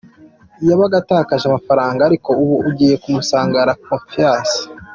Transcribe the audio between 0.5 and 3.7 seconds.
Yabaga atakaje amafaranga ariko ubu agiye kumusanga